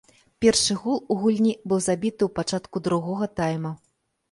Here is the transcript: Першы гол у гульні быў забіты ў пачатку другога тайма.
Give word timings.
Першы 0.45 0.77
гол 0.85 0.97
у 1.15 1.17
гульні 1.25 1.51
быў 1.69 1.83
забіты 1.89 2.19
ў 2.25 2.29
пачатку 2.41 2.85
другога 2.91 3.31
тайма. 3.43 3.77